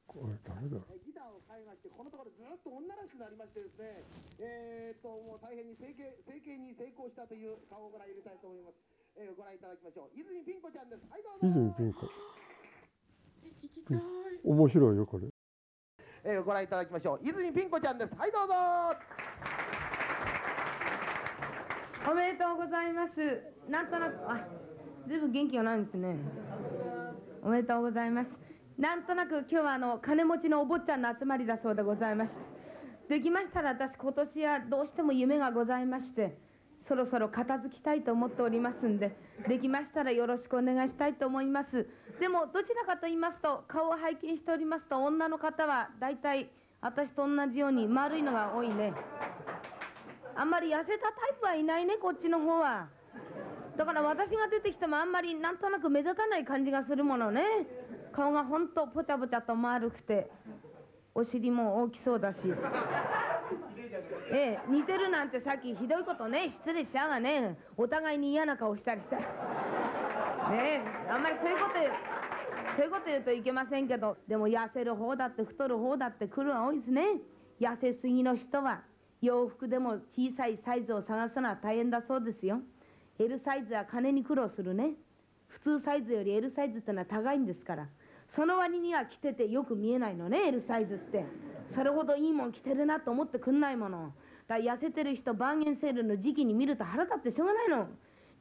[0.09, 4.01] これ誰だギターを買いましてこのところずっと女らしくなりましてですね。
[4.41, 8.81] えー、っともう大変に整形整形に成功したという顔をご覧入れたいと思います、
[9.17, 10.19] えー、ご覧いただきましょう。
[10.19, 11.01] 泉ピン子ちゃんです。
[11.09, 11.59] はいどうぞ。
[11.59, 12.05] 泉ピン子。
[12.05, 12.09] 聞
[13.69, 13.97] きたい。
[14.43, 15.27] 面白いよこれ。
[16.23, 17.19] えー、ご覧いただきましょう。
[17.23, 18.13] 泉ピン子ちゃんです。
[18.15, 18.53] はいどうぞ。
[22.09, 23.41] おめでとうございます。
[23.69, 24.47] なんとなく、あ、
[25.07, 26.17] ずいぶん元気がないんですね。
[27.43, 28.29] おめでとうございます。
[28.77, 32.31] なんとなく今日はあの金持ちのお坊ちゃんの集まりだそうでございます。
[33.09, 36.37] できましたら私今年はどうしても夢がございまして、
[36.89, 39.15] そろそろ片付きたいと思っておりますんで、
[39.47, 41.87] できましたらよろしくお願いしたいと思います。
[42.19, 46.49] でもどちらかと言いますと、顔を拝見しておりますと、女の方は大体
[46.81, 48.93] 私と同じように丸いのが多いね。
[50.35, 52.87] あんまり痩せたタイプはいないねこっちの方は
[53.77, 57.41] だから私が出てきてもあんまりなんとなく目立たない感じがするものね
[58.13, 60.31] 顔がほんとぽちゃぽちゃと丸くて
[61.13, 62.39] お尻も大きそうだし
[64.31, 67.57] ええ似てるなんてさっきひどいことね失礼しちゃうわね。
[67.77, 69.17] お互いに嫌な顔したりした。
[69.17, 69.23] ね
[71.07, 71.91] えあんまりそういうこと言う
[72.75, 77.01] そういうこと言うといけませんけどでも痩せる方だって太る方だって来るは多いですね。
[77.59, 78.81] 痩せすぎの人は
[79.21, 82.61] 洋服でも小さいサイズを探すのは大変だそうですよ。
[83.19, 84.93] L サイズは金に苦労するね。
[85.49, 87.87] 普通サイズより L サイズってのは高いんですから。
[88.35, 91.25] その割には着ててよく見えないのね L サイズって。
[91.75, 94.13] それほどいいもん着てるなと思ってくんないもの。
[94.47, 97.87] だ痩せてる人バーゲンセールの時期に見ると腹立ってしょうがないの。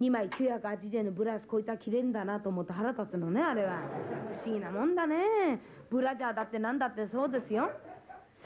[0.00, 3.80] 2枚980円のブラウスこいったら着れんだなと思って腹立つのねあれは。
[4.42, 5.60] 不思議なもんだね。
[5.90, 7.70] ブラジャーだってなんだってそうですよ。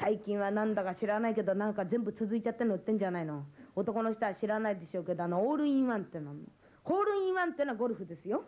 [0.00, 3.44] 最近はなんだか知らないけどなんか全部続いちゃってるの売ってんじゃないの。
[3.76, 6.35] 男の人は知らないでしょうけどあのオールインワンっての。
[6.85, 8.42] ホールインワンってのはゴルフですよ。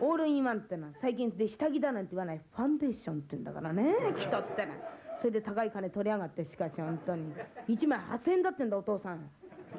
[0.00, 4.78] オールインワンってのは最近で下着だなんて言わないファンデーションって言うんだからね人ってのは。
[5.20, 7.32] それで高い金取りやがってしかし本当に。
[7.68, 9.30] 1枚8000円だってんだお父さん。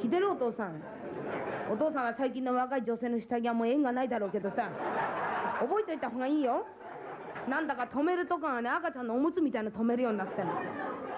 [0.02, 0.82] 着てるお父さん。
[1.72, 4.70] お父さんは最近の若い女性の下着はもう縁がないだろうけどさ。
[5.60, 6.66] 覚えといた方がいいよ。
[7.50, 10.54] なんだか止めるとこがね赤ちゃんのおむつみたいな止めるようになってんの。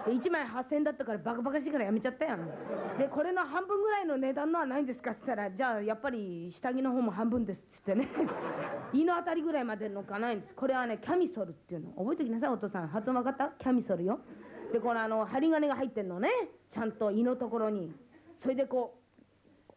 [0.06, 2.38] 1枚8000円だったからバカバカしいからやめちゃったよ
[2.98, 8.08] でこれの半分ぐらいの値段のはないんですかっつったらじゃあやっぱり下着の方も半分ですっつってね。
[8.94, 10.54] 胃のあたりぐらいまでのかないんです。
[10.56, 11.92] これはねキャミソルっていうの。
[11.94, 12.88] 覚えておきなさいお父さん。
[12.88, 13.50] 発音分かった？
[13.58, 14.20] キャミソルよ。
[14.72, 16.30] でこのあの針金が入ってんのね。
[16.72, 17.92] ちゃんと胃のところに。
[18.40, 18.96] それでこ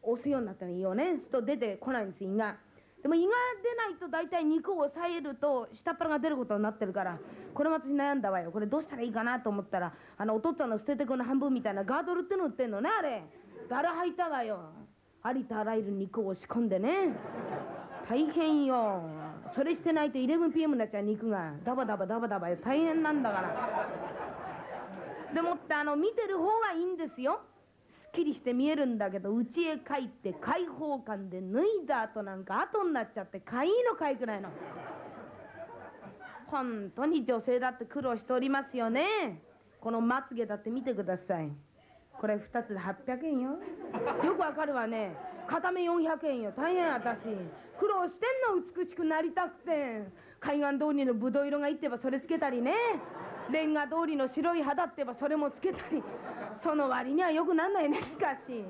[0.05, 1.17] う押すようになったの胃をね。
[1.17, 2.57] すると出てこないんです胃が。
[3.03, 3.33] でも胃が
[3.63, 7.19] 出ないと大体肉を抑えると下っ腹が出ることになってるから
[7.55, 8.51] これも私悩んだわよ。
[8.51, 13.23] これどうしたらいいかなと思ったらあのお父っつぁんの捨ててくの半分みたいなガードルっての売ってんのねあれ。
[13.71, 14.59] あれ履いたわよ。
[15.23, 17.15] ありとあらゆる肉を押し込んでね。
[18.09, 19.03] 大変よ。
[19.55, 21.53] それしてないと 11pm になっちゃう肉が。
[21.65, 22.57] ダバダバダバダバよ。
[22.65, 23.89] 大変なんだから。
[25.35, 27.41] でもってあの見てる方はいいんですよ。
[28.19, 34.49] きりして見えるんだけど家へ帰って開放感で脱いだ後なんか後になっちゃってかいいのかいくないの。
[36.51, 39.41] 本当に女性だって苦労しておりますよね。
[39.81, 41.51] このまつげだって見てください。
[42.19, 43.51] これ2つで800円よ。
[44.25, 45.15] よくわかるわね。
[45.47, 46.53] 片目400円よ。
[46.57, 47.21] 大変私。
[47.79, 48.63] 苦労してんの。
[48.75, 50.03] 美しくなりたくて。
[50.41, 52.73] 海岸通りのぶどう色がいってばそれつけたりね。
[53.51, 56.03] レンガ通りの白い肌ってばそれもつけたり。
[56.63, 58.65] その割にはよくなんないねしかし。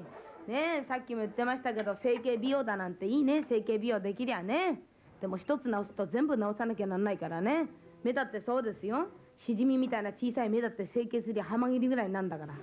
[0.46, 3.44] ねえさっきも言ってましたけど整形美容だなんていいね。
[3.48, 4.81] 整形美容できりゃね。
[5.20, 7.66] でも一つ直すと全部直さなきゃなんないからね。
[8.03, 9.09] 目だってそうですよ。
[9.46, 12.55] しじみみたいな小さい目だって整形すりゃハマギリぐらいなんだから。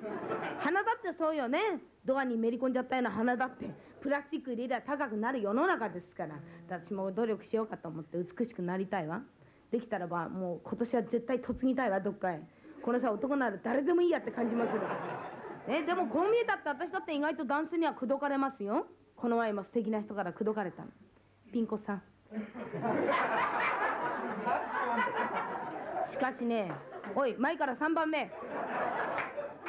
[0.59, 1.59] 鼻だってそうよね。
[2.05, 3.69] ドアにめり込んじゃったような鼻だって。
[4.01, 6.35] プラスチック入れりゃ高くなる世の中ですから。
[6.67, 9.21] 私も努力しようかと思って美しくなりたいわ。
[9.71, 12.41] できたらばもう今年は絶対嫁ぎたいわどっかへ。
[12.85, 14.79] このさ男なら誰でもいいやって感じまする
[15.67, 18.85] ねでもこう見えたって私だって意外と男性には口説かれますよ。
[19.17, 20.89] この前も素敵な人から口説かれたの。
[21.51, 22.03] ピンコさん。
[26.13, 26.71] しかしね
[27.15, 28.31] おい前から3番目。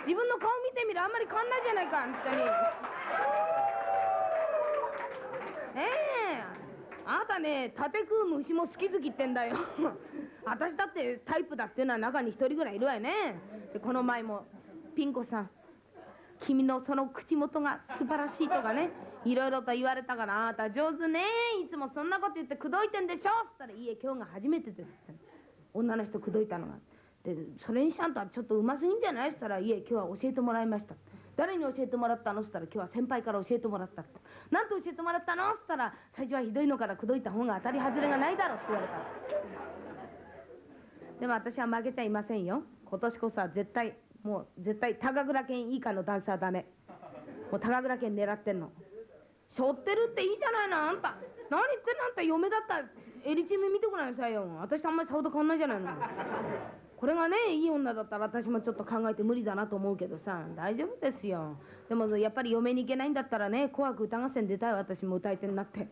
[0.04, 2.42] 自分の顔見てみるあんまり変わんないじゃないか本当に。
[5.76, 6.15] ええ
[7.06, 9.56] あなたね縦食う虫も好き好きってんだよ。
[10.44, 13.36] 私だってタイプだっていうのは中に一人ぐらいいるわよね。
[13.72, 14.44] でこの前も
[14.96, 15.50] ピンコさん
[16.40, 18.90] 君のその口元が素晴らしいとかね
[19.24, 21.22] いろいろと言われたからあなた上手ね。
[21.64, 23.30] いつもそんなこと言って口説いてんでしょ。
[23.44, 24.88] っつったらいいえ今日が初めてです。
[24.88, 25.14] って
[25.72, 26.74] 女の人口説いたのが。
[27.22, 29.30] でそれにしあんたちょっとうますぎんじゃない。
[29.30, 30.94] っつったらいえ今日は教えてもらいました。
[31.36, 32.40] 誰に教えてもらったの？
[32.40, 34.18] っつったら今日は先輩から教えてもらったって。
[34.50, 35.50] なんて教えてもらったの？
[35.50, 38.94] っつったら最初はひどいのから口説いた方が当たり外れがないだろって言われた。
[41.20, 42.62] でも私は負けちゃいませんよ。
[42.88, 46.66] 今年こそは絶対もう絶対高倉健以下のダンサーダメ。
[47.50, 48.70] もう高倉健狙ってんの。
[49.56, 51.14] 背負ってるっていいじゃないのあんた。
[51.50, 52.22] 何言ってんのあんた。
[52.22, 52.84] 嫁だったら
[53.24, 54.46] エリチミ見てごらんなさいよ。
[54.60, 55.90] 私とあんまりさほど変わんないじゃないの。
[56.96, 61.56] これがねいい女だったら私もちょっと考えて無理だなと思うけどさ大丈夫ですよ。
[61.88, 65.88] でもやっぱり嫁に行けないんだったらね「紅白歌合戦」出たい私も歌い手になって。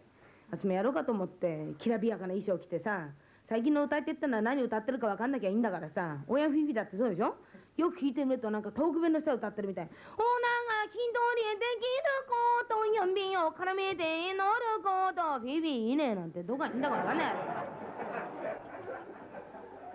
[0.51, 3.09] 私もやろうかと思ってきらびやかな衣装着てさ
[3.49, 7.35] 最近の歌い手ってのは何歌ってるか分かんなきゃいいんだからさ親フィフィだってそうでしょ？
[7.77, 15.41] よく聞いてみるとなんか遠く弁の人が歌ってるみたい「おなが一人できること指を絡めて乗ること。
[15.41, 17.35] フィフィいいね」なんてどこかにいんだか分かんない。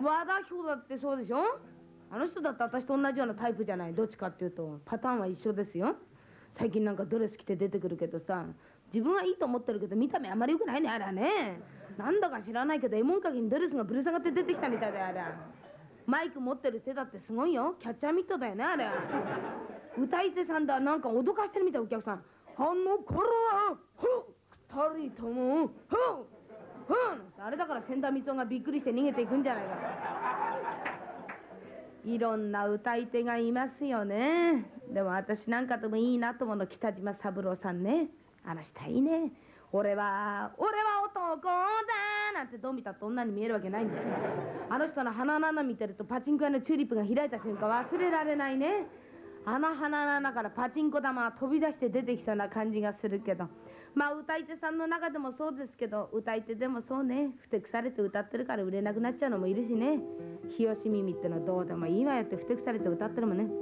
[0.02, 1.38] 和田彦だってそうでしょ？
[2.10, 3.94] あの人だって私と同じようなタイプじゃない？
[3.94, 4.80] どっちかっていうと。
[4.84, 5.96] パターンは一緒ですよ。
[6.58, 8.44] 最近なんかドレス着て出てくるけどさ。
[8.92, 11.60] 自分はいいと思ってるけど見た目あんまり良くないねあれはね。
[11.96, 15.20] なんだか知らないけど絵文かけにドレスがぶら下がって出てきたみたいだよあれ
[16.06, 17.76] マイク持ってる手だってすごいよ。
[17.80, 18.88] キャッチャーミットだよねあれ
[19.96, 22.24] 歌い手さんだなんか脅かしてるみたいお客さん。
[22.58, 23.28] あの頃
[23.70, 24.06] はふ
[24.98, 25.72] 二人ともふ
[26.90, 26.94] ふ
[27.40, 29.70] あれだから千田光雄がびっくりして逃げていくんじゃないか
[32.04, 34.64] いろんな歌い手がいますよね。
[34.92, 38.08] でも私なんかでもいいなと思うの北島三郎さんね。
[38.44, 39.30] あの人はいいね。
[39.70, 44.04] 俺は俺は男だなんてどう見たって女に見えるわけないんですよ。
[44.70, 48.86] あの人の鼻の穴見てるとパチンコ屋のチューリップが開いた瞬間忘れられないね。
[49.44, 53.46] あの鼻の穴からパチンコ玉が飛び出して出てきそうな感じがするけど。
[53.94, 57.30] まあ歌い手さんの中でもそうですけど歌い手でもそうね。
[57.42, 59.98] ふてくされて歌ってるから売れなくなっちゃうのもいるしね。
[60.56, 63.44] 日吉耳ってのはどうでもいいわよってふてくされて歌ってるもんね。
[63.44, 63.52] 恋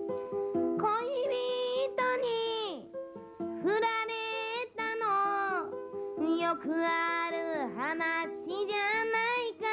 [0.79, 2.91] 人に
[3.63, 3.81] 振られ
[4.77, 5.09] たの。
[6.37, 7.37] よくある
[7.77, 9.67] 話じゃないか。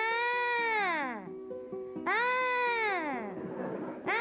[2.06, 2.12] ああ
[4.08, 4.12] あ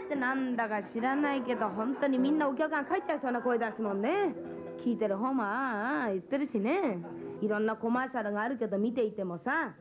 [0.00, 4.34] あってなんだか知らないけど本当にみんなお客が帰っちゃいそうな声出すもんね。
[4.84, 6.98] 聞いてる方もああ言ってるしね。
[7.40, 9.74] いろんなコマーシャルがあるけど見ていてもさ。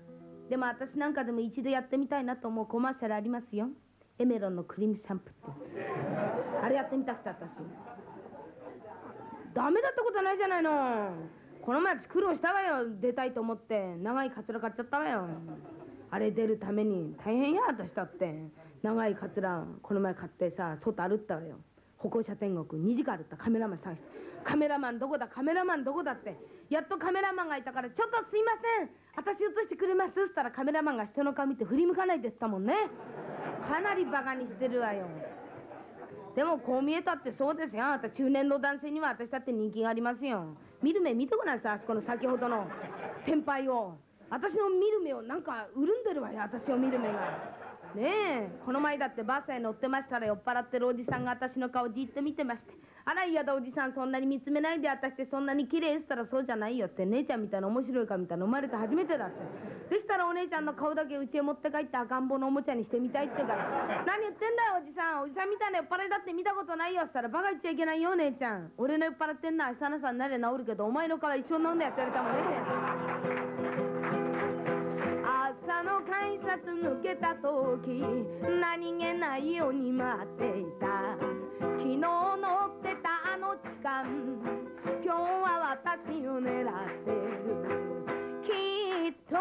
[0.49, 3.69] でも私なんかでも一度やってみたいなと思うコマーシャルありますよ。
[4.19, 5.61] エメロンのクリームシャンプーって。
[6.63, 7.49] あれやってみたくて私。
[9.53, 10.71] ダメだったことないじゃないの。
[11.61, 12.89] この前苦労したわよ。
[13.01, 13.95] 出たいと思って。
[13.97, 15.27] 長いカツラ買っちゃったわよ。
[16.09, 18.51] あれ出るために大変や私だって。
[18.83, 21.55] 長いカツラこの前買ってさ外歩ったわよ。
[21.97, 24.30] 歩行者天国2時間歩ったカメラマン探して。
[24.43, 25.27] カメラマンどこだ？
[25.27, 26.35] カメラマンどこだって。
[26.69, 28.89] やっとカメラマンがいたから「ちょっとすいません。
[29.15, 32.73] 私映してくれます」っつったらカメラマンが人の顔見て振り向かないでったもんね。
[33.67, 35.05] かなりバカにしてるわよ。
[36.35, 37.83] でもこう見えたってそうですよ。
[37.83, 40.55] あなた中年の男性には私だって人気がありますよ。
[40.81, 42.65] 見る目見てごらんさあそこの先ほどの。
[43.25, 43.97] 先輩を。
[44.29, 46.39] 私の見る目をなんか潤んでるわよ。
[46.39, 47.19] 私を見る目が。
[47.93, 48.49] ねえ。
[48.65, 52.73] この前だってバスへ乗ってましたら酔っ払ってるおじさんが私の顔じっと見てまして
[53.05, 59.35] 「あら嫌だおじさんそんなに見つめないで私ってそんなに綺麗っつったらそうじゃないよ」って姉ちゃんみたいな面白い顔みたいな生まれて初めてだって。
[59.89, 63.67] でしたらお姉ちゃんの顔だけ家へ持って帰って赤ん坊のおもちゃにしてみたいってから
[64.07, 68.71] 「何言ってんだよおじさんおじさんみたいな酔っ払いだって見たことないよ」っつったら「バカ言っちゃいけないよ姉ちゃん。
[68.77, 72.41] 俺の酔っ払ってんのは明日の朝になりゃ治るけどお前の顔は一生飲んでやってやれたもんね」
[75.61, 78.01] 朝の改札抜けた時
[78.61, 81.17] 何気ないように待っていた。
[81.59, 82.80] 昨日の
[83.81, 86.69] 今日は私を狙っ
[87.03, 87.17] てる。
[88.45, 89.33] きっと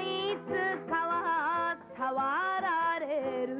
[0.00, 0.50] いつ
[0.88, 3.52] かは触られる。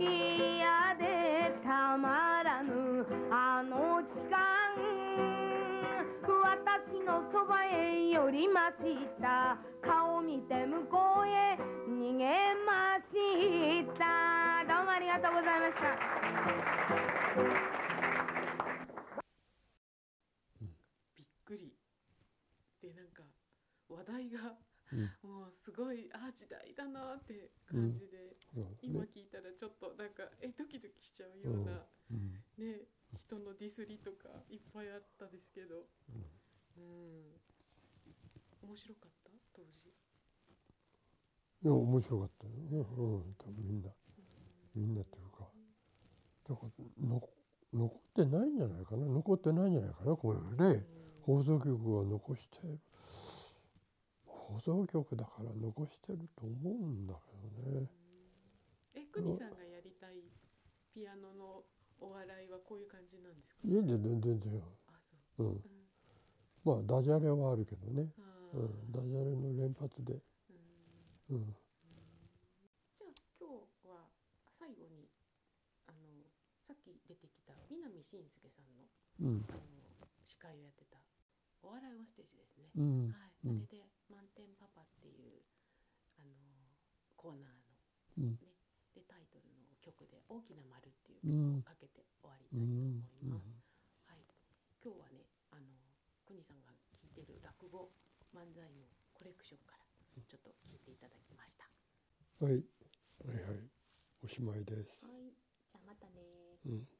[0.00, 4.42] 嫌でたまらぬあの痴漢
[6.42, 8.82] 私のそばへ寄りまし
[9.20, 9.58] た。
[9.80, 11.56] 顔見て向こうへ
[11.88, 12.24] 逃げ
[12.66, 14.64] ました。
[14.66, 15.74] どうもありがとうございまし
[17.68, 17.71] た。
[24.12, 24.60] 話題が
[24.92, 25.08] うん。
[25.24, 28.76] もうすごいあ時代だなって感じで、そうだね。
[28.82, 31.80] 今聞いたらちょっとなんかえドキドキしちゃうような、
[32.12, 32.36] うん。
[32.60, 32.84] ね
[33.16, 35.88] 人のディスりとかいっぱいあったですけど、
[36.76, 37.40] うん、
[38.68, 39.30] 面白かった？
[39.56, 39.88] 当時。
[39.88, 39.92] い
[41.64, 43.02] や面白かったよね、う
[43.32, 43.88] ん、多分みんな。
[44.74, 45.48] みんなっていうか。
[46.48, 47.22] だからの
[47.72, 49.06] 残ってないんじゃないかな。
[49.06, 50.84] 残ってないんじゃないかなこれで
[51.22, 52.78] 放送局は残してる
[54.52, 57.32] 放送局だから残してると思うんだけ
[57.64, 57.88] どね。
[58.94, 60.20] え、くにさんがやりたい
[60.92, 61.64] ピアノの
[62.00, 63.62] お笑いはこういう感じなんですか？
[63.64, 64.62] 家で全然違う。
[65.38, 65.64] うん。
[66.64, 68.12] まあダジャレはあるけどね、
[68.52, 70.20] うん、ダジャレの連発で。
[71.30, 71.56] うん。
[73.00, 74.04] じゃあ今日は
[74.58, 75.08] 最後に
[75.88, 76.28] あの
[76.66, 78.84] さっき出てきた南信介さんの,、
[79.22, 79.46] うん。
[79.48, 79.58] あの
[80.22, 80.98] 司会をやってた
[81.62, 82.68] お笑いオンステージですね。
[82.76, 83.08] うん。
[83.08, 83.56] はい、うん。
[83.56, 85.40] あれで満点パパっていう
[86.18, 86.36] あの
[87.16, 87.56] コーナーの
[88.18, 88.44] うんね、
[88.94, 93.46] でタイトルの曲で大きな丸っていう曲をかけて終わりたいと思います。
[94.06, 94.24] はい、
[94.82, 95.70] 今日はねあの
[96.26, 97.90] 国さんが聞いてる落語
[98.34, 99.84] 漫才のコレクションから
[100.26, 101.64] ちょっと聞いていただきました。
[102.44, 102.58] はい。
[103.22, 103.70] はいはい。
[104.24, 104.98] おしまいです。
[105.02, 105.30] はい、
[105.70, 106.58] じゃあまたね。
[106.66, 106.91] うん